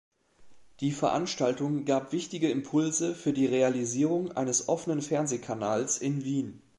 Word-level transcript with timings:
Die 0.79 0.89
Veranstaltung 0.91 1.85
gab 1.85 2.11
wichtige 2.11 2.49
Impulse 2.49 3.13
für 3.13 3.33
die 3.33 3.45
Realisierung 3.45 4.31
eines 4.31 4.67
Offenen 4.67 4.99
Fernsehkanals 5.03 5.99
in 5.99 6.23
Wien. 6.23 6.59